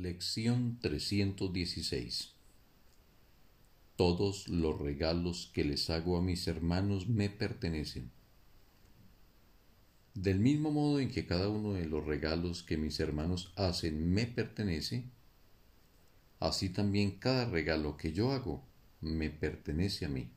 Lección 0.00 0.78
316 0.80 2.32
Todos 3.96 4.46
los 4.46 4.78
regalos 4.80 5.50
que 5.52 5.64
les 5.64 5.90
hago 5.90 6.16
a 6.16 6.22
mis 6.22 6.46
hermanos 6.46 7.08
me 7.08 7.28
pertenecen. 7.28 8.12
Del 10.14 10.38
mismo 10.38 10.70
modo 10.70 11.00
en 11.00 11.10
que 11.10 11.26
cada 11.26 11.48
uno 11.48 11.72
de 11.72 11.86
los 11.86 12.06
regalos 12.06 12.62
que 12.62 12.76
mis 12.76 13.00
hermanos 13.00 13.52
hacen 13.56 14.14
me 14.14 14.26
pertenece, 14.26 15.02
así 16.38 16.68
también 16.68 17.18
cada 17.18 17.46
regalo 17.46 17.96
que 17.96 18.12
yo 18.12 18.30
hago 18.30 18.62
me 19.00 19.30
pertenece 19.30 20.04
a 20.04 20.10
mí. 20.10 20.30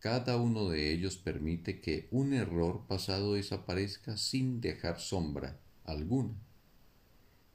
Cada 0.00 0.36
uno 0.36 0.68
de 0.68 0.92
ellos 0.92 1.16
permite 1.16 1.80
que 1.80 2.08
un 2.10 2.34
error 2.34 2.84
pasado 2.86 3.32
desaparezca 3.32 4.18
sin 4.18 4.60
dejar 4.60 5.00
sombra 5.00 5.58
alguna 5.84 6.34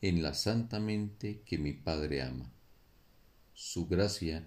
en 0.04 0.22
la 0.22 0.34
santa 0.34 0.82
mente 0.82 1.44
que 1.46 1.58
mi 1.58 1.72
Padre 1.72 2.24
ama. 2.24 2.52
Su 3.54 3.88
gracia 3.88 4.46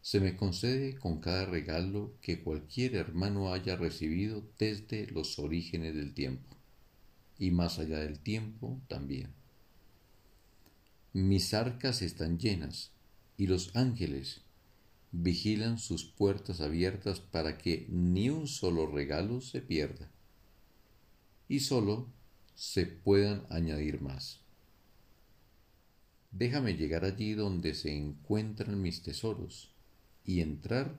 se 0.00 0.20
me 0.20 0.36
concede 0.36 0.96
con 0.96 1.18
cada 1.18 1.44
regalo 1.44 2.14
que 2.22 2.40
cualquier 2.44 2.94
hermano 2.94 3.52
haya 3.52 3.74
recibido 3.74 4.44
desde 4.56 5.08
los 5.08 5.40
orígenes 5.40 5.96
del 5.96 6.14
tiempo, 6.14 6.56
y 7.36 7.50
más 7.50 7.80
allá 7.80 7.98
del 7.98 8.20
tiempo 8.20 8.80
también. 8.86 9.32
Mis 11.12 11.52
arcas 11.52 12.00
están 12.00 12.38
llenas, 12.38 12.92
y 13.36 13.48
los 13.48 13.74
ángeles 13.74 14.42
vigilan 15.10 15.80
sus 15.80 16.04
puertas 16.04 16.60
abiertas 16.60 17.18
para 17.18 17.58
que 17.58 17.88
ni 17.88 18.30
un 18.30 18.46
solo 18.46 18.86
regalo 18.86 19.40
se 19.40 19.62
pierda. 19.62 20.08
Y 21.48 21.58
solo 21.58 22.06
se 22.58 22.86
puedan 22.86 23.46
añadir 23.50 24.00
más. 24.00 24.40
Déjame 26.32 26.74
llegar 26.74 27.04
allí 27.04 27.34
donde 27.34 27.72
se 27.72 27.96
encuentran 27.96 28.82
mis 28.82 29.00
tesoros 29.04 29.72
y 30.24 30.40
entrar 30.40 30.98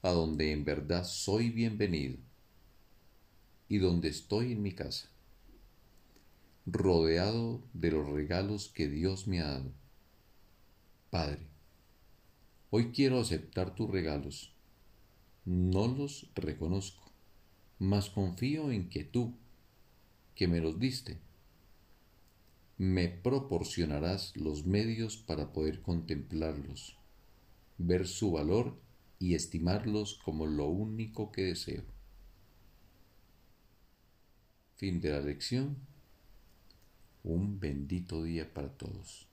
a 0.00 0.12
donde 0.12 0.52
en 0.52 0.64
verdad 0.64 1.04
soy 1.04 1.50
bienvenido 1.50 2.16
y 3.68 3.76
donde 3.76 4.08
estoy 4.08 4.52
en 4.52 4.62
mi 4.62 4.72
casa, 4.72 5.10
rodeado 6.64 7.62
de 7.74 7.90
los 7.90 8.08
regalos 8.08 8.68
que 8.68 8.88
Dios 8.88 9.28
me 9.28 9.42
ha 9.42 9.48
dado. 9.48 9.70
Padre, 11.10 11.46
hoy 12.70 12.90
quiero 12.90 13.20
aceptar 13.20 13.74
tus 13.74 13.90
regalos. 13.90 14.54
No 15.44 15.88
los 15.88 16.30
reconozco, 16.34 17.12
mas 17.78 18.08
confío 18.08 18.72
en 18.72 18.88
que 18.88 19.04
tú, 19.04 19.36
que 20.34 20.48
me 20.48 20.60
los 20.60 20.78
diste, 20.78 21.18
me 22.76 23.08
proporcionarás 23.08 24.36
los 24.36 24.66
medios 24.66 25.16
para 25.16 25.52
poder 25.52 25.80
contemplarlos, 25.80 26.98
ver 27.78 28.06
su 28.06 28.32
valor 28.32 28.76
y 29.18 29.34
estimarlos 29.34 30.14
como 30.24 30.46
lo 30.46 30.66
único 30.66 31.30
que 31.30 31.42
deseo. 31.42 31.84
Fin 34.76 35.00
de 35.00 35.10
la 35.10 35.20
lección. 35.20 35.76
Un 37.22 37.60
bendito 37.60 38.22
día 38.22 38.52
para 38.52 38.76
todos. 38.76 39.28